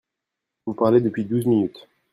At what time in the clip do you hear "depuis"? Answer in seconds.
0.99-1.25